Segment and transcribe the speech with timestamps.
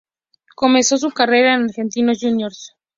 [0.55, 2.73] Comenzó su carrera en Argentinos Juniors.